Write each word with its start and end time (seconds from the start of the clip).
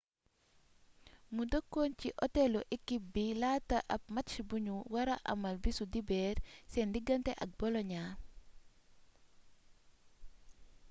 mu 1.33 1.43
dëkkoon 1.51 1.91
ci 1.99 2.09
otelu 2.25 2.59
ekip 2.75 3.01
bi 3.13 3.25
laata 3.41 3.77
ab 3.95 4.01
match 4.15 4.35
buñu 4.49 4.75
wara 4.93 5.15
amal 5.31 5.55
bisu 5.63 5.83
dibeer 5.93 6.37
seen 6.71 6.89
digante 6.95 7.31
ak 7.43 7.49
boloña 7.59 8.03